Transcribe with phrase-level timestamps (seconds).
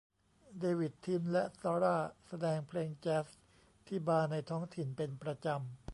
[0.59, 3.27] เดวิด ทิม และซาร่าห์แสดงเพลงแจ๊ซ
[3.87, 5.89] ที่บาร์ในท้องถิ่นเป็นประจำ